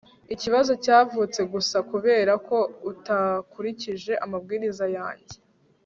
[0.33, 2.57] ikibazo cyavutse gusa kubera ko
[2.91, 5.35] utakurikije amabwiriza yanjye